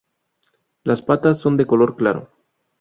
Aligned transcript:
Las 0.83 1.03
patas 1.03 1.37
son 1.39 1.57
de 1.57 1.67
color 1.67 1.95
claro. 1.95 2.31